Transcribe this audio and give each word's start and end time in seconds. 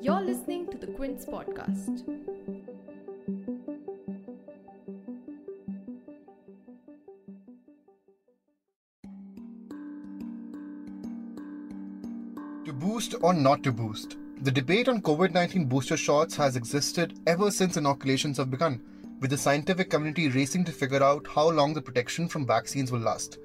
You're 0.00 0.20
listening 0.20 0.66
to 0.70 0.76
the 0.76 0.88
Quint 0.88 1.20
podcast. 1.20 2.04
To 12.64 12.72
boost 12.72 13.14
or 13.22 13.32
not 13.32 13.62
to 13.62 13.72
boost? 13.72 14.16
The 14.42 14.50
debate 14.50 14.88
on 14.88 15.02
COVID 15.02 15.32
19 15.32 15.66
booster 15.66 15.96
shots 15.96 16.34
has 16.36 16.56
existed 16.56 17.18
ever 17.26 17.50
since 17.50 17.76
inoculations 17.76 18.38
have 18.38 18.50
begun, 18.50 18.80
with 19.20 19.30
the 19.30 19.38
scientific 19.38 19.88
community 19.88 20.28
racing 20.28 20.64
to 20.64 20.72
figure 20.72 21.02
out 21.02 21.26
how 21.28 21.48
long 21.48 21.74
the 21.74 21.80
protection 21.82 22.26
from 22.28 22.44
vaccines 22.44 22.90
will 22.90 23.00
last. 23.00 23.38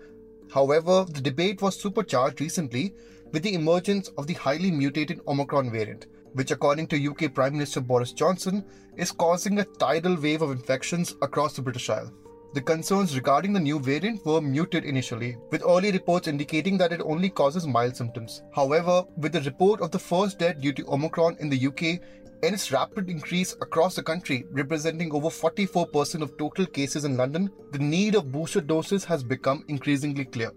However, 0.51 1.05
the 1.07 1.21
debate 1.21 1.61
was 1.61 1.79
supercharged 1.79 2.41
recently 2.41 2.95
with 3.31 3.43
the 3.43 3.53
emergence 3.53 4.09
of 4.17 4.27
the 4.27 4.33
highly 4.33 4.71
mutated 4.71 5.21
Omicron 5.27 5.71
variant, 5.71 6.07
which, 6.33 6.51
according 6.51 6.87
to 6.87 7.07
UK 7.11 7.33
Prime 7.33 7.53
Minister 7.53 7.81
Boris 7.81 8.13
Johnson, 8.13 8.63
is 8.95 9.11
causing 9.11 9.59
a 9.59 9.65
tidal 9.65 10.15
wave 10.15 10.41
of 10.41 10.51
infections 10.51 11.15
across 11.21 11.55
the 11.55 11.61
British 11.61 11.89
Isle. 11.89 12.11
The 12.53 12.61
concerns 12.61 13.15
regarding 13.15 13.53
the 13.53 13.59
new 13.59 13.79
variant 13.79 14.25
were 14.25 14.41
muted 14.41 14.85
initially, 14.85 15.35
with 15.51 15.63
early 15.63 15.91
reports 15.91 16.27
indicating 16.27 16.77
that 16.77 16.93
it 16.93 17.01
only 17.01 17.29
causes 17.29 17.67
mild 17.67 17.95
symptoms. 17.95 18.41
However, 18.55 19.03
with 19.17 19.33
the 19.33 19.41
report 19.41 19.81
of 19.81 19.91
the 19.91 19.99
first 19.99 20.39
death 20.39 20.59
due 20.61 20.73
to 20.73 20.87
Omicron 20.87 21.37
in 21.39 21.49
the 21.49 21.67
UK 21.67 22.01
and 22.43 22.53
its 22.53 22.71
rapid 22.71 23.09
increase 23.09 23.53
across 23.61 23.95
the 23.95 24.03
country, 24.03 24.45
representing 24.51 25.13
over 25.13 25.27
44% 25.27 26.21
of 26.21 26.37
total 26.37 26.65
cases 26.65 27.03
in 27.03 27.17
London, 27.17 27.51
the 27.71 27.79
need 27.79 28.15
of 28.15 28.31
booster 28.31 28.61
doses 28.61 29.03
has 29.03 29.23
become 29.23 29.65
increasingly 29.67 30.25
clear. 30.25 30.51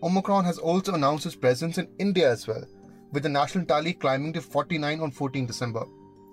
Omicron 0.00 0.44
has 0.44 0.58
also 0.58 0.94
announced 0.94 1.26
its 1.26 1.34
presence 1.34 1.76
in 1.76 1.88
India 1.98 2.30
as 2.30 2.46
well, 2.46 2.64
with 3.12 3.24
the 3.24 3.28
national 3.28 3.64
tally 3.64 3.92
climbing 3.92 4.32
to 4.32 4.40
49 4.40 5.00
on 5.00 5.10
14 5.10 5.44
December. 5.44 5.84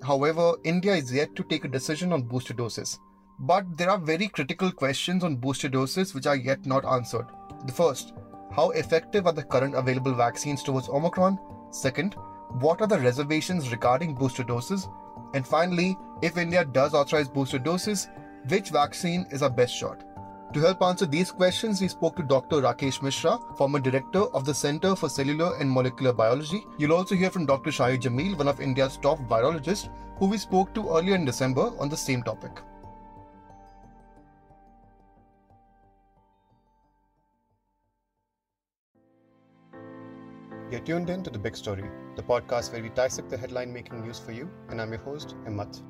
However, 0.04 0.54
India 0.64 0.94
is 0.94 1.12
yet 1.12 1.36
to 1.36 1.44
take 1.44 1.66
a 1.66 1.70
decision 1.70 2.14
on 2.14 2.22
booster 2.22 2.54
doses. 2.54 3.00
But 3.40 3.78
there 3.78 3.90
are 3.90 3.98
very 3.98 4.28
critical 4.28 4.72
questions 4.72 5.24
on 5.24 5.38
booster 5.38 5.68
doses 5.68 6.14
which 6.14 6.28
are 6.28 6.36
yet 6.36 6.66
not 6.66 6.86
answered. 6.86 7.26
The 7.66 7.74
first, 7.74 8.14
how 8.52 8.70
effective 8.70 9.26
are 9.26 9.34
the 9.34 9.44
current 9.44 9.76
available 9.76 10.14
vaccines 10.14 10.62
towards 10.62 10.88
Omicron? 10.88 11.40
Second, 11.72 12.14
what 12.60 12.82
are 12.82 12.88
the 12.88 13.00
reservations 13.00 13.72
regarding 13.72 14.14
booster 14.14 14.44
doses? 14.44 14.88
And 15.34 15.46
finally, 15.46 15.98
if 16.22 16.38
India 16.38 16.64
does 16.64 16.94
authorize 16.94 17.28
booster 17.28 17.60
doses, 17.60 18.08
which 18.48 18.70
vaccine 18.70 19.26
is 19.32 19.42
our 19.42 19.50
best 19.50 19.76
shot? 19.76 20.05
To 20.56 20.62
help 20.62 20.82
answer 20.84 21.06
these 21.06 21.32
questions, 21.32 21.82
we 21.82 21.90
spoke 21.90 22.16
to 22.16 22.24
Dr. 22.24 22.62
Rakesh 22.62 23.02
Mishra, 23.02 23.38
former 23.58 23.78
director 23.78 24.22
of 24.34 24.46
the 24.46 24.54
Center 24.54 24.96
for 24.96 25.10
Cellular 25.10 25.58
and 25.58 25.70
Molecular 25.70 26.14
Biology. 26.14 26.66
You'll 26.78 26.94
also 26.94 27.14
hear 27.14 27.30
from 27.30 27.46
Dr. 27.46 27.72
Shahid 27.72 28.00
Jameel, 28.00 28.38
one 28.38 28.48
of 28.48 28.62
India's 28.62 28.96
top 28.96 29.20
virologists, 29.28 29.90
who 30.18 30.28
we 30.28 30.38
spoke 30.38 30.74
to 30.76 30.92
earlier 30.92 31.16
in 31.16 31.26
December 31.26 31.74
on 31.78 31.90
the 31.90 31.98
same 31.98 32.24
topic. 32.24 32.54
You're 40.72 40.80
tuned 40.80 41.10
in 41.10 41.22
to 41.24 41.30
The 41.30 41.38
Big 41.38 41.58
Story, 41.58 41.84
the 42.16 42.24
podcast 42.24 42.72
where 42.72 42.82
we 42.82 42.88
dissect 42.88 43.30
the 43.30 43.38
headline 43.38 43.74
making 43.74 44.00
news 44.00 44.20
for 44.20 44.32
you, 44.32 44.50
and 44.70 44.82
I'm 44.82 44.94
your 44.94 45.02
host, 45.02 45.36
Himmat. 45.46 45.82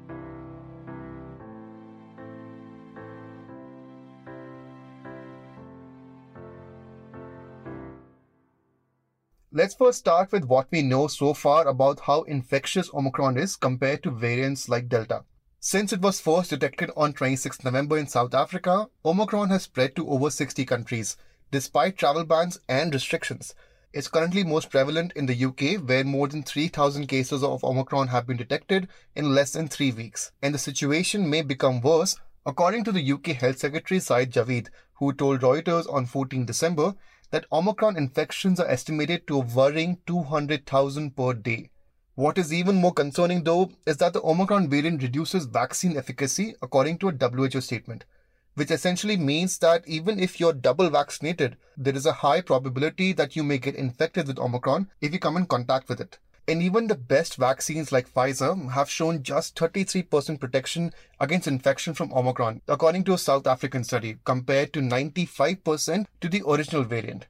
Let's 9.58 9.74
first 9.74 10.00
start 10.00 10.34
with 10.34 10.44
what 10.44 10.68
we 10.70 10.82
know 10.82 11.08
so 11.08 11.34
far 11.34 11.66
about 11.66 12.02
how 12.02 12.24
infectious 12.24 12.94
Omicron 12.94 13.38
is 13.38 13.56
compared 13.56 14.04
to 14.04 14.12
variants 14.12 14.68
like 14.68 14.90
Delta. 14.90 15.24
Since 15.62 15.94
it 15.94 16.02
was 16.02 16.20
first 16.20 16.50
detected 16.50 16.92
on 16.98 17.14
26 17.14 17.64
November 17.64 17.98
in 17.98 18.06
South 18.06 18.34
Africa, 18.34 18.88
Omicron 19.06 19.52
has 19.52 19.64
spread 19.64 19.96
to 19.96 20.10
over 20.10 20.30
60 20.30 20.66
countries, 20.66 21.16
despite 21.52 21.98
travel 21.98 22.26
bans 22.26 22.60
and 22.68 22.94
restrictions. 22.94 23.56
It's 23.94 24.10
currently 24.10 24.44
most 24.44 24.70
prevalent 24.70 25.14
in 25.14 25.26
the 25.26 25.46
UK, 25.46 25.88
where 25.88 26.04
more 26.04 26.28
than 26.28 26.44
3,000 26.44 27.08
cases 27.08 27.42
of 27.42 27.64
Omicron 27.64 28.10
have 28.10 28.28
been 28.28 28.36
detected 28.36 28.90
in 29.16 29.34
less 29.34 29.54
than 29.54 29.70
three 29.70 29.94
weeks. 29.94 30.34
And 30.42 30.54
the 30.54 30.60
situation 30.60 31.30
may 31.30 31.44
become 31.44 31.80
worse, 31.80 32.18
according 32.46 32.84
to 32.84 32.92
the 32.92 33.10
UK 33.14 33.28
Health 33.28 33.60
Secretary 33.60 34.02
Sajid 34.02 34.34
Javid, 34.34 34.68
who 34.96 35.14
told 35.14 35.40
Reuters 35.40 35.90
on 35.90 36.08
14 36.08 36.46
December 36.46 36.96
that 37.36 37.52
Omicron 37.52 37.98
infections 37.98 38.62
are 38.62 38.70
estimated 38.70 39.28
to 39.28 39.36
a 39.36 39.46
worrying 39.56 39.98
200,000 40.08 41.18
per 41.18 41.34
day. 41.34 41.70
What 42.14 42.38
is 42.38 42.54
even 42.54 42.78
more 42.78 42.94
concerning, 42.94 43.44
though, 43.44 43.72
is 43.86 43.98
that 43.98 44.14
the 44.14 44.22
Omicron 44.22 44.70
variant 44.70 45.04
reduces 45.04 45.44
vaccine 45.44 45.98
efficacy, 45.98 46.56
according 46.62 47.00
to 47.00 47.10
a 47.10 47.12
WHO 47.12 47.60
statement, 47.60 48.06
which 48.54 48.72
essentially 48.72 49.18
means 49.18 49.58
that 49.58 49.86
even 49.86 50.18
if 50.18 50.40
you're 50.40 50.54
double 50.54 50.90
vaccinated, 50.90 51.58
there 51.76 51.94
is 51.94 52.06
a 52.06 52.14
high 52.14 52.40
probability 52.40 53.12
that 53.12 53.36
you 53.36 53.44
may 53.44 53.58
get 53.58 53.76
infected 53.76 54.28
with 54.28 54.40
Omicron 54.40 54.90
if 55.02 55.12
you 55.12 55.20
come 55.20 55.36
in 55.36 55.46
contact 55.46 55.90
with 55.90 56.00
it. 56.00 56.20
And 56.48 56.62
even 56.62 56.88
the 56.88 56.96
best 56.96 57.38
vaccines 57.38 57.92
like 57.92 58.08
Pfizer 58.08 58.72
have 58.72 58.90
shown 58.90 59.24
just 59.24 59.56
33% 59.56 60.40
protection 60.40 60.94
against 61.20 61.48
infection 61.48 61.94
from 61.96 62.14
Omicron, 62.14 62.62
according 62.68 63.04
to 63.06 63.14
a 63.14 63.18
South 63.18 63.48
African 63.48 63.84
study, 63.84 64.18
compared 64.26 64.72
to 64.74 64.80
95% 64.80 66.06
to 66.22 66.30
the 66.30 66.44
original 66.48 66.84
variant. 66.84 67.26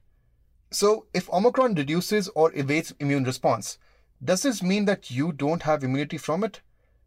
So, 0.70 1.06
if 1.14 1.30
Omicron 1.30 1.76
reduces 1.76 2.28
or 2.34 2.52
evades 2.54 2.92
immune 3.00 3.24
response, 3.24 3.78
does 4.22 4.42
this 4.42 4.62
mean 4.62 4.84
that 4.86 5.10
you 5.10 5.32
don't 5.32 5.62
have 5.62 5.82
immunity 5.82 6.18
from 6.18 6.44
it? 6.44 6.60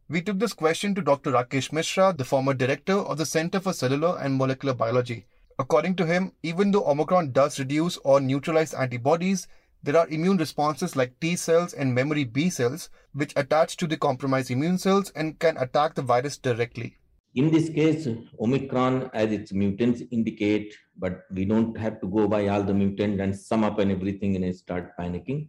We 0.08 0.22
took 0.24 0.40
this 0.40 0.54
question 0.54 0.96
to 0.96 1.04
Dr. 1.04 1.32
Rakesh 1.32 1.72
Mishra, 1.72 2.16
the 2.18 2.26
former 2.26 2.56
director 2.56 2.98
of 2.98 3.20
the 3.20 3.26
Center 3.28 3.60
for 3.60 3.74
Cellular 3.74 4.18
and 4.20 4.36
Molecular 4.36 4.74
Biology. 4.74 5.28
According 5.60 5.98
to 5.98 6.06
him, 6.06 6.32
even 6.42 6.72
though 6.72 6.88
Omicron 6.88 7.32
does 7.32 7.60
reduce 7.60 7.98
or 7.98 8.20
neutralize 8.20 8.74
antibodies, 8.74 9.48
there 9.82 9.98
are 9.98 10.08
immune 10.10 10.38
responses 10.38 10.96
like 10.96 11.20
T 11.20 11.36
cells 11.36 11.74
and 11.74 11.96
memory 11.96 12.24
B 12.24 12.50
cells, 12.50 12.90
which 13.14 13.34
attach 13.36 13.78
to 13.78 13.88
the 13.88 13.98
compromised 13.98 14.52
immune 14.52 14.78
cells 14.78 15.12
and 15.16 15.40
can 15.40 15.58
attack 15.58 15.96
the 15.96 16.02
virus 16.02 16.38
directly. 16.38 16.98
In 17.36 17.52
this 17.52 17.70
case, 17.70 18.08
Omicron, 18.40 19.12
as 19.14 19.32
its 19.32 19.54
mutants 19.54 20.02
indicate, 20.12 20.74
but 20.98 21.22
we 21.32 21.46
don't 21.46 21.78
have 21.78 22.02
to 22.02 22.08
go 22.08 22.28
by 22.28 22.48
all 22.48 22.64
the 22.64 22.74
mutants 22.74 23.22
and 23.22 23.36
sum 23.36 23.64
up 23.64 23.80
and 23.80 23.92
everything 23.92 24.36
and 24.36 24.56
start 24.56 24.98
panicking. 24.98 25.48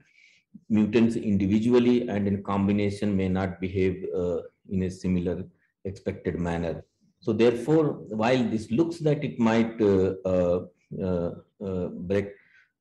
Mutants 0.68 1.16
individually 1.16 2.08
and 2.08 2.28
in 2.28 2.42
combination 2.42 3.16
may 3.16 3.28
not 3.28 3.60
behave 3.60 4.04
uh, 4.14 4.40
in 4.68 4.82
a 4.82 4.90
similar 4.90 5.44
expected 5.84 6.38
manner. 6.38 6.84
So 7.20 7.32
therefore, 7.32 7.84
while 8.08 8.44
this 8.44 8.70
looks 8.70 8.98
that 8.98 9.24
it 9.24 9.38
might 9.38 9.80
uh, 9.80 10.14
uh, 10.24 10.66
uh, 11.02 11.30
uh 11.64 11.88
break 11.88 12.28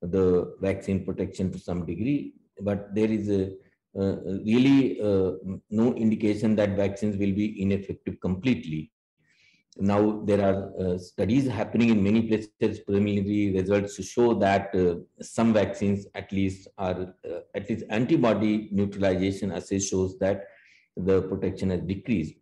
the 0.01 0.55
vaccine 0.61 1.05
protection 1.05 1.51
to 1.51 1.59
some 1.59 1.85
degree, 1.85 2.33
but 2.61 2.93
there 2.95 3.11
is 3.11 3.29
a, 3.29 3.51
uh, 3.97 4.15
really 4.45 5.01
uh, 5.01 5.31
no 5.71 5.93
indication 5.95 6.55
that 6.55 6.75
vaccines 6.75 7.17
will 7.17 7.33
be 7.33 7.61
ineffective 7.61 8.19
completely. 8.21 8.91
Now 9.77 10.21
there 10.25 10.41
are 10.45 10.71
uh, 10.79 10.97
studies 10.97 11.47
happening 11.47 11.89
in 11.89 12.03
many 12.03 12.21
places, 12.27 12.81
preliminary 12.81 13.51
results 13.53 13.95
to 13.95 14.03
show 14.03 14.33
that 14.35 14.75
uh, 14.75 14.95
some 15.23 15.53
vaccines 15.53 16.05
at 16.15 16.31
least 16.31 16.67
are, 16.77 17.15
uh, 17.29 17.39
at 17.55 17.69
least 17.69 17.85
antibody 17.89 18.69
neutralization 18.71 19.51
assay 19.51 19.79
shows 19.79 20.19
that 20.19 20.47
the 20.95 21.21
protection 21.23 21.69
has 21.69 21.81
decreased. 21.81 22.35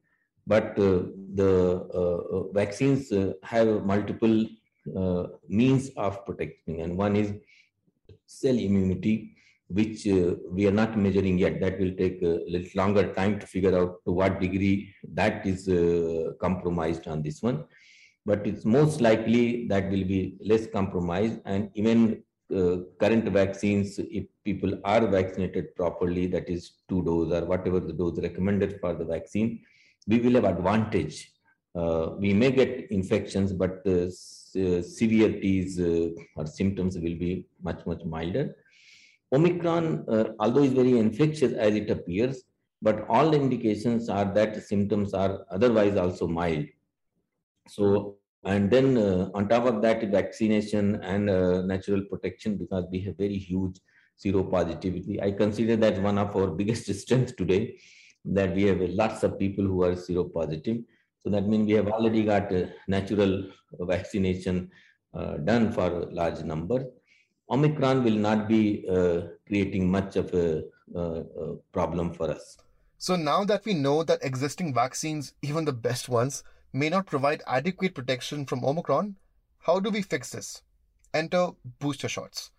But 0.47 0.77
uh, 0.79 1.03
the 1.35 2.49
vaccines 2.53 3.11
have 3.43 3.85
multiple 3.85 4.45
means 5.47 5.89
of 5.97 6.25
protecting 6.25 6.81
and 6.81 6.97
one 6.97 7.15
is 7.15 7.33
cell 8.25 8.57
immunity, 8.57 9.35
which 9.69 10.07
uh, 10.07 10.35
we 10.49 10.67
are 10.67 10.71
not 10.71 10.97
measuring 10.97 11.37
yet. 11.37 11.59
That 11.59 11.79
will 11.79 11.93
take 11.97 12.21
a 12.21 12.41
little 12.47 12.69
longer 12.75 13.13
time 13.13 13.39
to 13.39 13.47
figure 13.47 13.77
out 13.77 14.03
to 14.05 14.11
what 14.11 14.39
degree 14.39 14.93
that 15.13 15.45
is 15.45 15.67
uh, 15.67 16.33
compromised 16.39 17.07
on 17.07 17.21
this 17.21 17.41
one. 17.41 17.65
But 18.25 18.45
it's 18.45 18.65
most 18.65 19.01
likely 19.01 19.67
that 19.67 19.89
will 19.89 20.03
be 20.03 20.35
less 20.41 20.67
compromised. 20.67 21.39
And 21.45 21.69
even 21.75 22.23
uh, 22.53 22.77
current 22.99 23.25
vaccines, 23.29 23.99
if 23.99 24.25
people 24.43 24.79
are 24.83 25.05
vaccinated 25.07 25.75
properly, 25.75 26.27
that 26.27 26.49
is 26.49 26.71
two 26.89 27.03
dose 27.03 27.31
or 27.31 27.45
whatever 27.45 27.79
the 27.79 27.93
dose 27.93 28.19
recommended 28.19 28.79
for 28.81 28.93
the 28.93 29.05
vaccine, 29.05 29.61
we 30.07 30.19
will 30.19 30.33
have 30.33 30.45
advantage. 30.45 31.31
Uh, 31.77 32.15
we 32.17 32.33
may 32.33 32.51
get 32.51 32.89
infections, 32.89 33.53
but 33.53 33.83
the 33.83 34.05
uh, 34.07 34.81
severities 34.81 35.79
uh, 35.79 36.09
or 36.35 36.45
symptoms 36.45 36.95
will 36.95 37.17
be 37.25 37.45
much, 37.61 37.85
much 37.85 38.03
milder. 38.03 38.55
Omicron, 39.33 40.05
although 40.39 40.63
is 40.63 40.71
very 40.71 40.97
infectious 40.97 41.51
as 41.51 41.75
it 41.75 41.89
appears, 41.89 42.43
but 42.81 43.05
all 43.09 43.33
indications 43.33 44.09
are 44.09 44.25
that 44.33 44.63
symptoms 44.63 45.13
are 45.13 45.45
otherwise 45.51 45.97
also 45.97 46.27
mild. 46.27 46.65
So, 47.67 48.17
and 48.45 48.71
then 48.71 48.97
uh, 48.97 49.29
on 49.33 49.49
top 49.49 49.65
of 49.65 49.81
that, 49.81 50.01
vaccination 50.09 50.95
and 51.03 51.29
uh, 51.29 51.61
natural 51.63 52.03
protection, 52.09 52.57
because 52.57 52.85
we 52.91 53.01
have 53.01 53.17
very 53.17 53.37
huge 53.37 53.79
seropositivity. 54.23 55.21
I 55.21 55.31
consider 55.31 55.75
that 55.77 56.01
one 56.01 56.17
of 56.17 56.35
our 56.35 56.47
biggest 56.47 56.93
strengths 57.01 57.33
today 57.33 57.77
that 58.25 58.55
we 58.55 58.63
have 58.63 58.79
lots 58.81 59.23
of 59.23 59.39
people 59.39 59.65
who 59.65 59.83
are 59.83 59.93
seropositive. 59.93 60.83
So 61.27 61.31
that 61.31 61.45
means 61.45 61.67
we 61.67 61.73
have 61.73 61.89
already 61.89 62.23
got 62.23 62.53
natural 62.87 63.43
vaccination 63.81 64.71
uh, 65.13 65.35
done 65.35 65.73
for 65.73 66.07
large 66.09 66.41
number. 66.41 66.85
Omicron 67.51 68.01
will 68.05 68.15
not 68.15 68.47
be 68.47 68.87
uh, 68.89 69.23
creating 69.45 69.91
much 69.91 70.15
of 70.15 70.33
uh, 70.33 70.61
a 70.95 71.55
problem 71.73 72.13
for 72.13 72.31
us. 72.31 72.57
So 72.97 73.17
now 73.17 73.43
that 73.43 73.65
we 73.65 73.73
know 73.73 74.03
that 74.03 74.23
existing 74.23 74.73
vaccines, 74.73 75.33
even 75.41 75.65
the 75.65 75.73
best 75.73 76.07
ones, 76.07 76.45
may 76.71 76.87
not 76.87 77.07
provide 77.07 77.43
adequate 77.45 77.93
protection 77.93 78.45
from 78.45 78.63
Omicron, 78.63 79.17
how 79.59 79.81
do 79.81 79.89
we 79.89 80.01
fix 80.01 80.29
this? 80.29 80.61
Enter 81.13 81.49
booster 81.79 82.07
shots. 82.07 82.51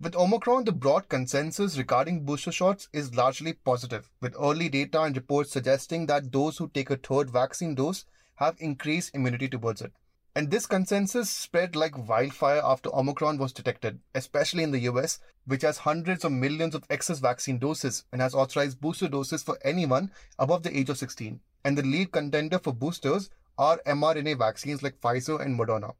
With 0.00 0.14
Omicron, 0.14 0.62
the 0.62 0.70
broad 0.70 1.08
consensus 1.08 1.76
regarding 1.76 2.24
booster 2.24 2.52
shots 2.52 2.88
is 2.92 3.16
largely 3.16 3.52
positive, 3.52 4.08
with 4.20 4.36
early 4.38 4.68
data 4.68 5.02
and 5.02 5.16
reports 5.16 5.50
suggesting 5.50 6.06
that 6.06 6.30
those 6.30 6.56
who 6.56 6.68
take 6.68 6.90
a 6.90 6.96
third 6.96 7.30
vaccine 7.30 7.74
dose 7.74 8.04
have 8.36 8.54
increased 8.60 9.12
immunity 9.12 9.48
towards 9.48 9.82
it. 9.82 9.92
And 10.36 10.52
this 10.52 10.66
consensus 10.66 11.28
spread 11.28 11.74
like 11.74 12.08
wildfire 12.08 12.60
after 12.62 12.94
Omicron 12.94 13.38
was 13.38 13.52
detected, 13.52 13.98
especially 14.14 14.62
in 14.62 14.70
the 14.70 14.82
US, 14.82 15.18
which 15.46 15.62
has 15.62 15.78
hundreds 15.78 16.24
of 16.24 16.30
millions 16.30 16.76
of 16.76 16.84
excess 16.90 17.18
vaccine 17.18 17.58
doses 17.58 18.04
and 18.12 18.22
has 18.22 18.36
authorized 18.36 18.80
booster 18.80 19.08
doses 19.08 19.42
for 19.42 19.58
anyone 19.64 20.12
above 20.38 20.62
the 20.62 20.78
age 20.78 20.90
of 20.90 20.98
16. 20.98 21.40
And 21.64 21.76
the 21.76 21.82
lead 21.82 22.12
contender 22.12 22.60
for 22.60 22.72
boosters 22.72 23.30
are 23.58 23.80
mRNA 23.84 24.38
vaccines 24.38 24.80
like 24.80 25.00
Pfizer 25.00 25.40
and 25.40 25.58
Moderna. 25.58 25.94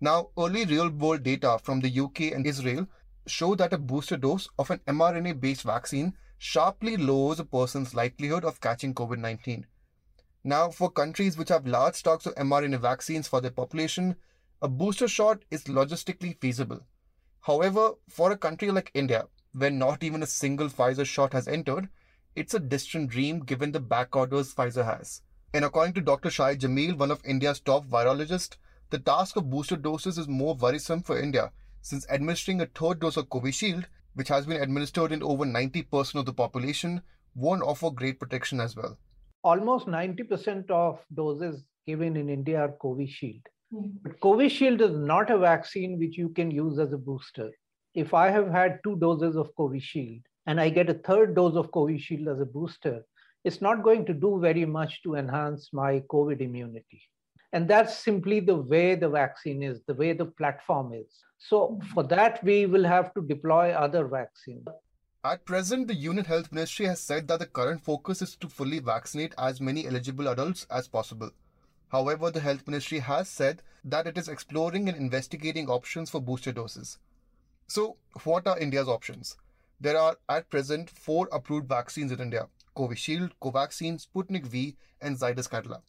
Now, 0.00 0.30
early 0.38 0.64
real 0.64 0.88
world 0.88 1.22
data 1.22 1.58
from 1.62 1.80
the 1.80 2.00
UK 2.00 2.32
and 2.32 2.46
Israel 2.46 2.88
show 3.26 3.54
that 3.54 3.72
a 3.72 3.78
booster 3.78 4.16
dose 4.16 4.48
of 4.58 4.70
an 4.70 4.80
mRNA 4.86 5.40
based 5.40 5.62
vaccine 5.62 6.14
sharply 6.38 6.96
lowers 6.96 7.38
a 7.38 7.44
person's 7.44 7.94
likelihood 7.94 8.44
of 8.44 8.60
catching 8.60 8.94
COVID 8.94 9.18
19. 9.18 9.66
Now, 10.44 10.70
for 10.70 10.90
countries 10.90 11.38
which 11.38 11.50
have 11.50 11.66
large 11.66 11.94
stocks 11.94 12.26
of 12.26 12.34
mRNA 12.34 12.80
vaccines 12.80 13.28
for 13.28 13.40
their 13.40 13.52
population, 13.52 14.16
a 14.60 14.68
booster 14.68 15.06
shot 15.06 15.44
is 15.50 15.64
logistically 15.64 16.40
feasible. 16.40 16.80
However, 17.40 17.92
for 18.08 18.32
a 18.32 18.36
country 18.36 18.70
like 18.70 18.90
India, 18.94 19.26
where 19.52 19.70
not 19.70 20.02
even 20.02 20.22
a 20.22 20.26
single 20.26 20.68
Pfizer 20.68 21.06
shot 21.06 21.32
has 21.32 21.46
entered, 21.46 21.88
it's 22.34 22.54
a 22.54 22.60
distant 22.60 23.10
dream 23.10 23.40
given 23.40 23.72
the 23.72 23.80
back 23.80 24.16
orders 24.16 24.54
Pfizer 24.54 24.84
has. 24.84 25.22
And 25.54 25.64
according 25.64 25.94
to 25.94 26.00
Dr. 26.00 26.28
Shahid 26.28 26.58
Jameel, 26.58 26.96
one 26.96 27.10
of 27.10 27.24
India's 27.24 27.60
top 27.60 27.86
virologists, 27.86 28.56
the 28.90 28.98
task 28.98 29.36
of 29.36 29.50
booster 29.50 29.76
doses 29.76 30.18
is 30.18 30.28
more 30.28 30.54
worrisome 30.54 31.02
for 31.02 31.18
India 31.18 31.52
since 31.82 32.08
administering 32.08 32.60
a 32.60 32.66
third 32.66 33.00
dose 33.00 33.16
of 33.16 33.28
Covishield, 33.28 33.84
which 34.14 34.28
has 34.28 34.46
been 34.46 34.62
administered 34.62 35.12
in 35.12 35.22
over 35.22 35.44
90% 35.44 36.14
of 36.14 36.24
the 36.24 36.32
population, 36.32 37.02
won't 37.34 37.62
offer 37.62 37.90
great 37.90 38.20
protection 38.20 38.60
as 38.60 38.76
well. 38.76 38.96
Almost 39.42 39.86
90% 39.86 40.70
of 40.70 41.04
doses 41.14 41.64
given 41.86 42.16
in 42.16 42.28
India 42.28 42.60
are 42.60 42.74
Covishield. 42.80 43.42
Mm. 43.74 43.94
But 44.02 44.20
Covishield 44.20 44.80
is 44.80 44.96
not 44.96 45.30
a 45.30 45.38
vaccine 45.38 45.98
which 45.98 46.16
you 46.16 46.28
can 46.28 46.50
use 46.50 46.78
as 46.78 46.92
a 46.92 46.98
booster. 46.98 47.50
If 47.94 48.14
I 48.14 48.30
have 48.30 48.50
had 48.50 48.78
two 48.84 48.96
doses 48.96 49.36
of 49.36 49.54
Covishield 49.58 50.22
and 50.46 50.60
I 50.60 50.68
get 50.68 50.88
a 50.88 50.94
third 50.94 51.34
dose 51.34 51.56
of 51.56 51.70
Covishield 51.70 52.32
as 52.32 52.40
a 52.40 52.46
booster, 52.46 53.04
it's 53.44 53.60
not 53.60 53.82
going 53.82 54.06
to 54.06 54.14
do 54.14 54.38
very 54.40 54.64
much 54.64 55.02
to 55.02 55.16
enhance 55.16 55.70
my 55.72 56.00
COVID 56.10 56.40
immunity. 56.40 57.02
And 57.52 57.68
that's 57.68 57.98
simply 57.98 58.40
the 58.40 58.56
way 58.56 58.94
the 58.94 59.08
vaccine 59.08 59.62
is, 59.62 59.80
the 59.86 59.94
way 59.94 60.12
the 60.12 60.24
platform 60.24 60.94
is. 60.94 61.24
So 61.38 61.80
for 61.92 62.02
that, 62.04 62.42
we 62.42 62.66
will 62.66 62.84
have 62.84 63.12
to 63.14 63.22
deploy 63.22 63.72
other 63.72 64.06
vaccines. 64.06 64.66
At 65.24 65.44
present, 65.44 65.86
the 65.86 65.94
Union 65.94 66.24
Health 66.24 66.50
Ministry 66.50 66.86
has 66.86 67.00
said 67.00 67.28
that 67.28 67.38
the 67.40 67.46
current 67.46 67.82
focus 67.82 68.22
is 68.22 68.36
to 68.36 68.48
fully 68.48 68.78
vaccinate 68.78 69.34
as 69.38 69.60
many 69.60 69.86
eligible 69.86 70.28
adults 70.28 70.66
as 70.70 70.88
possible. 70.88 71.30
However, 71.90 72.30
the 72.30 72.40
Health 72.40 72.66
Ministry 72.66 73.00
has 73.00 73.28
said 73.28 73.62
that 73.84 74.06
it 74.06 74.16
is 74.16 74.28
exploring 74.28 74.88
and 74.88 74.96
investigating 74.96 75.68
options 75.68 76.10
for 76.10 76.20
booster 76.20 76.50
doses. 76.50 76.98
So, 77.66 77.98
what 78.24 78.46
are 78.46 78.58
India's 78.58 78.88
options? 78.88 79.36
There 79.80 79.98
are 79.98 80.16
at 80.28 80.48
present 80.48 80.88
four 80.88 81.28
approved 81.32 81.68
vaccines 81.68 82.12
in 82.12 82.20
India 82.20 82.48
Covishield, 82.76 83.32
Covaxin, 83.42 84.04
Sputnik 84.04 84.46
V, 84.46 84.76
and 85.00 85.16
Zydus 85.16 85.48
Cadila. 85.48 85.82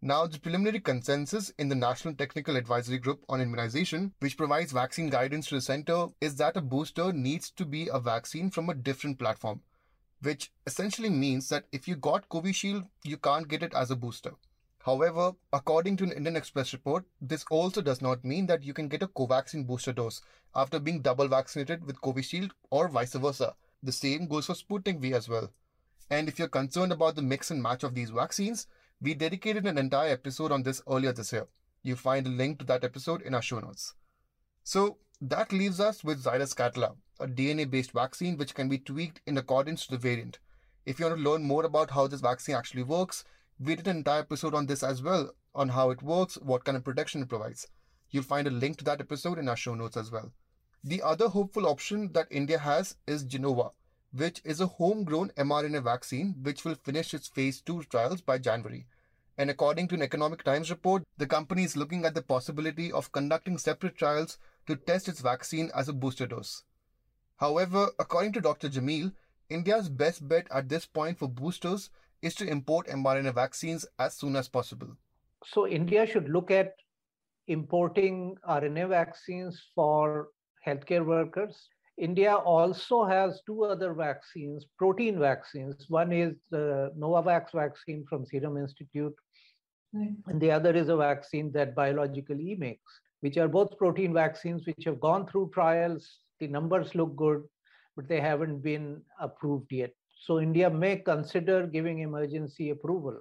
Now, 0.00 0.28
the 0.28 0.38
preliminary 0.38 0.78
consensus 0.78 1.50
in 1.58 1.68
the 1.68 1.74
National 1.74 2.14
Technical 2.14 2.54
Advisory 2.54 2.98
Group 2.98 3.24
on 3.28 3.40
Immunization, 3.40 4.12
which 4.20 4.36
provides 4.36 4.70
vaccine 4.70 5.10
guidance 5.10 5.48
to 5.48 5.56
the 5.56 5.60
center, 5.60 6.06
is 6.20 6.36
that 6.36 6.56
a 6.56 6.60
booster 6.60 7.12
needs 7.12 7.50
to 7.50 7.64
be 7.64 7.88
a 7.92 7.98
vaccine 7.98 8.48
from 8.48 8.70
a 8.70 8.74
different 8.74 9.18
platform, 9.18 9.60
which 10.22 10.52
essentially 10.68 11.10
means 11.10 11.48
that 11.48 11.64
if 11.72 11.88
you 11.88 11.96
got 11.96 12.28
Covishield, 12.28 12.86
you 13.02 13.16
can't 13.16 13.48
get 13.48 13.64
it 13.64 13.74
as 13.74 13.90
a 13.90 13.96
booster. 13.96 14.34
However, 14.84 15.32
according 15.52 15.96
to 15.96 16.04
an 16.04 16.12
Indian 16.12 16.36
Express 16.36 16.72
report, 16.72 17.04
this 17.20 17.44
also 17.50 17.82
does 17.82 18.00
not 18.00 18.24
mean 18.24 18.46
that 18.46 18.62
you 18.62 18.72
can 18.72 18.86
get 18.86 19.02
a 19.02 19.08
Covaxin 19.08 19.66
booster 19.66 19.92
dose 19.92 20.22
after 20.54 20.78
being 20.78 21.02
double 21.02 21.26
vaccinated 21.26 21.84
with 21.84 22.00
Covishield 22.00 22.52
or 22.70 22.86
vice 22.86 23.14
versa. 23.14 23.56
The 23.82 23.90
same 23.90 24.28
goes 24.28 24.46
for 24.46 24.54
Sputnik 24.54 25.00
V 25.00 25.12
as 25.12 25.28
well. 25.28 25.50
And 26.08 26.28
if 26.28 26.38
you're 26.38 26.46
concerned 26.46 26.92
about 26.92 27.16
the 27.16 27.22
mix 27.22 27.50
and 27.50 27.60
match 27.60 27.82
of 27.82 27.94
these 27.94 28.10
vaccines, 28.10 28.68
we 29.00 29.14
dedicated 29.14 29.64
an 29.66 29.78
entire 29.78 30.10
episode 30.10 30.50
on 30.50 30.64
this 30.64 30.82
earlier 30.88 31.12
this 31.12 31.32
year. 31.32 31.46
You'll 31.82 31.96
find 31.96 32.26
a 32.26 32.30
link 32.30 32.58
to 32.58 32.64
that 32.66 32.82
episode 32.82 33.22
in 33.22 33.34
our 33.34 33.42
show 33.42 33.60
notes. 33.60 33.94
So 34.64 34.98
that 35.20 35.52
leaves 35.52 35.78
us 35.78 36.02
with 36.02 36.24
Zydus 36.24 36.54
Cadila, 36.54 36.96
a 37.20 37.28
DNA-based 37.28 37.92
vaccine 37.92 38.36
which 38.36 38.54
can 38.54 38.68
be 38.68 38.78
tweaked 38.78 39.20
in 39.26 39.38
accordance 39.38 39.86
to 39.86 39.92
the 39.92 39.98
variant. 39.98 40.40
If 40.84 40.98
you 40.98 41.06
want 41.06 41.18
to 41.18 41.30
learn 41.30 41.44
more 41.44 41.64
about 41.64 41.92
how 41.92 42.08
this 42.08 42.20
vaccine 42.20 42.56
actually 42.56 42.82
works, 42.82 43.24
we 43.60 43.76
did 43.76 43.86
an 43.86 43.98
entire 43.98 44.20
episode 44.20 44.54
on 44.54 44.66
this 44.66 44.82
as 44.82 45.00
well, 45.00 45.30
on 45.54 45.68
how 45.68 45.90
it 45.90 46.02
works, 46.02 46.34
what 46.36 46.64
kind 46.64 46.76
of 46.76 46.84
protection 46.84 47.22
it 47.22 47.28
provides. 47.28 47.68
You'll 48.10 48.24
find 48.24 48.48
a 48.48 48.50
link 48.50 48.78
to 48.78 48.84
that 48.84 49.00
episode 49.00 49.38
in 49.38 49.48
our 49.48 49.56
show 49.56 49.74
notes 49.74 49.96
as 49.96 50.10
well. 50.10 50.32
The 50.82 51.02
other 51.02 51.28
hopeful 51.28 51.66
option 51.66 52.12
that 52.12 52.28
India 52.30 52.58
has 52.58 52.96
is 53.06 53.24
Gennova, 53.24 53.70
which 54.12 54.40
is 54.44 54.60
a 54.60 54.66
homegrown 54.66 55.30
mRNA 55.36 55.82
vaccine 55.82 56.34
which 56.42 56.64
will 56.64 56.74
finish 56.74 57.12
its 57.12 57.28
phase 57.28 57.60
2 57.60 57.84
trials 57.84 58.20
by 58.20 58.38
January. 58.38 58.86
And 59.36 59.50
according 59.50 59.88
to 59.88 59.94
an 59.94 60.02
Economic 60.02 60.42
Times 60.42 60.70
report, 60.70 61.04
the 61.16 61.26
company 61.26 61.62
is 61.62 61.76
looking 61.76 62.04
at 62.04 62.14
the 62.14 62.22
possibility 62.22 62.90
of 62.90 63.12
conducting 63.12 63.58
separate 63.58 63.96
trials 63.96 64.38
to 64.66 64.76
test 64.76 65.08
its 65.08 65.20
vaccine 65.20 65.70
as 65.74 65.88
a 65.88 65.92
booster 65.92 66.26
dose. 66.26 66.64
However, 67.36 67.90
according 67.98 68.32
to 68.32 68.40
Dr. 68.40 68.68
Jameel, 68.68 69.12
India's 69.48 69.88
best 69.88 70.26
bet 70.26 70.48
at 70.50 70.68
this 70.68 70.86
point 70.86 71.18
for 71.18 71.28
boosters 71.28 71.90
is 72.20 72.34
to 72.34 72.48
import 72.48 72.88
mRNA 72.88 73.34
vaccines 73.34 73.86
as 73.98 74.14
soon 74.14 74.34
as 74.34 74.48
possible. 74.48 74.96
So, 75.44 75.68
India 75.68 76.04
should 76.04 76.28
look 76.28 76.50
at 76.50 76.74
importing 77.46 78.36
RNA 78.46 78.88
vaccines 78.88 79.62
for 79.74 80.28
healthcare 80.66 81.06
workers 81.06 81.68
India 81.98 82.34
also 82.34 83.04
has 83.04 83.42
two 83.44 83.64
other 83.64 83.92
vaccines, 83.92 84.64
protein 84.78 85.18
vaccines. 85.18 85.86
One 85.88 86.12
is 86.12 86.36
the 86.50 86.92
Novavax 86.96 87.52
vaccine 87.52 88.04
from 88.08 88.24
Serum 88.24 88.56
Institute, 88.56 89.14
right. 89.92 90.14
and 90.26 90.40
the 90.40 90.52
other 90.52 90.72
is 90.74 90.88
a 90.88 90.96
vaccine 90.96 91.50
that 91.52 91.74
Biological 91.74 92.40
E 92.40 92.54
makes, 92.54 93.00
which 93.20 93.36
are 93.36 93.48
both 93.48 93.76
protein 93.78 94.14
vaccines 94.14 94.64
which 94.64 94.84
have 94.84 95.00
gone 95.00 95.26
through 95.26 95.50
trials. 95.52 96.20
The 96.38 96.46
numbers 96.46 96.94
look 96.94 97.16
good, 97.16 97.42
but 97.96 98.06
they 98.06 98.20
haven't 98.20 98.60
been 98.60 99.02
approved 99.20 99.72
yet. 99.72 99.90
So 100.20 100.40
India 100.40 100.70
may 100.70 100.98
consider 100.98 101.66
giving 101.66 101.98
emergency 101.98 102.70
approval 102.70 103.18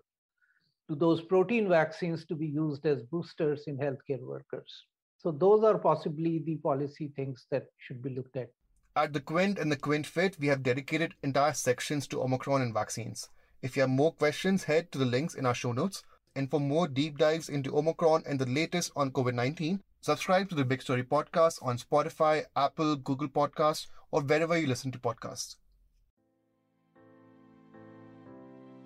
to 0.88 0.96
those 0.96 1.22
protein 1.22 1.68
vaccines 1.68 2.26
to 2.26 2.36
be 2.36 2.48
used 2.48 2.86
as 2.86 3.02
boosters 3.04 3.64
in 3.66 3.78
healthcare 3.78 4.22
workers. 4.22 4.72
So 5.18 5.32
those 5.32 5.64
are 5.64 5.80
possibly 5.80 6.40
the 6.46 6.58
policy 6.58 7.12
things 7.16 7.48
that 7.50 7.66
should 7.80 8.04
be 8.04 8.12
looked 8.12 8.38
at. 8.38 8.50
At 8.98 9.14
the 9.14 9.20
Quint 9.22 9.60
and 9.60 9.72
the 9.72 9.76
Quint 9.76 10.08
Fit, 10.08 10.40
we 10.40 10.48
have 10.48 10.64
dedicated 10.64 11.14
entire 11.22 11.54
sections 11.54 12.08
to 12.08 12.20
Omicron 12.20 12.64
and 12.64 12.74
vaccines. 12.74 13.30
If 13.62 13.76
you 13.76 13.82
have 13.82 13.92
more 13.92 14.12
questions, 14.12 14.64
head 14.64 14.92
to 14.92 14.98
the 14.98 15.06
links 15.06 15.36
in 15.36 15.46
our 15.46 15.54
show 15.54 15.72
notes. 15.72 16.02
And 16.36 16.50
for 16.50 16.60
more 16.60 16.88
deep 16.88 17.20
dives 17.20 17.48
into 17.48 17.78
Omicron 17.78 18.24
and 18.26 18.40
the 18.40 18.48
latest 18.48 18.92
on 18.96 19.12
COVID 19.12 19.36
19, 19.36 19.84
subscribe 20.02 20.50
to 20.50 20.56
the 20.56 20.66
Big 20.66 20.82
Story 20.82 21.04
podcast 21.04 21.64
on 21.64 21.78
Spotify, 21.78 22.46
Apple, 22.56 22.96
Google 22.96 23.28
Podcasts, 23.28 23.86
or 24.10 24.22
wherever 24.22 24.58
you 24.58 24.66
listen 24.66 24.92
to 24.92 24.98
podcasts. 24.98 25.58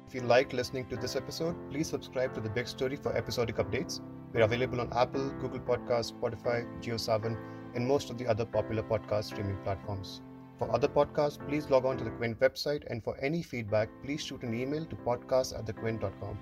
If 0.09 0.15
you 0.15 0.23
liked 0.23 0.51
listening 0.51 0.89
to 0.89 0.97
this 0.97 1.15
episode, 1.15 1.55
please 1.69 1.87
subscribe 1.87 2.33
to 2.33 2.41
The 2.41 2.49
Big 2.49 2.67
Story 2.67 2.97
for 2.97 3.15
episodic 3.15 3.55
updates. 3.55 4.01
We're 4.33 4.43
available 4.43 4.81
on 4.81 4.91
Apple, 4.91 5.29
Google 5.39 5.61
Podcasts, 5.61 6.11
Spotify, 6.11 6.67
JioSaavn, 6.81 7.60
and 7.75 7.87
most 7.87 8.09
of 8.09 8.17
the 8.17 8.27
other 8.27 8.45
popular 8.45 8.83
podcast 8.83 9.25
streaming 9.25 9.57
platforms. 9.63 10.21
For 10.57 10.71
other 10.71 10.87
podcasts, 10.87 11.39
please 11.47 11.69
log 11.69 11.85
on 11.85 11.97
to 11.97 12.03
the 12.03 12.11
Quint 12.11 12.39
website, 12.39 12.83
and 12.89 13.03
for 13.03 13.17
any 13.17 13.41
feedback, 13.41 13.89
please 14.03 14.21
shoot 14.23 14.43
an 14.43 14.53
email 14.53 14.85
to 14.85 14.95
podcast 14.95 15.57
at 15.57 15.65
thequint.com. 15.65 16.37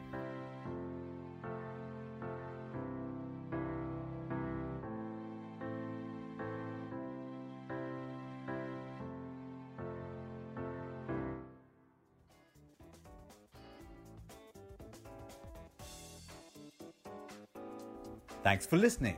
Thanks 18.44 18.66
for 18.66 18.78
listening. 18.78 19.18